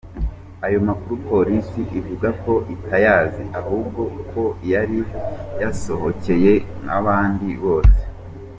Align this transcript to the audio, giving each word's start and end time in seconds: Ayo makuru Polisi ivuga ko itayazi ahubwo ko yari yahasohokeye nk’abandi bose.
Ayo 0.65 0.79
makuru 0.87 1.13
Polisi 1.29 1.81
ivuga 1.99 2.29
ko 2.43 2.53
itayazi 2.75 3.43
ahubwo 3.59 4.01
ko 4.31 4.43
yari 4.71 4.99
yahasohokeye 5.61 6.53
nk’abandi 6.83 7.47
bose. 7.63 7.99